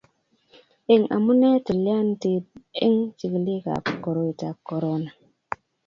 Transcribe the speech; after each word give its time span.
Eng 0.93 1.05
amune 1.15 1.49
tilyandit 1.65 2.45
eng 2.85 2.97
chigilikab 3.17 3.85
koroitab 4.03 4.57
korona 4.67 5.11